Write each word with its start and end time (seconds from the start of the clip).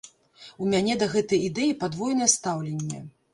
У 0.63 0.69
мяне 0.71 0.95
да 1.03 1.07
гэтай 1.15 1.43
ідэі 1.49 1.75
падвойнае 1.85 2.31
стаўленне. 2.37 3.05